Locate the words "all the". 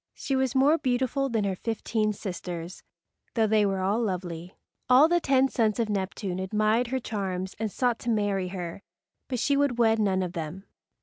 4.89-5.19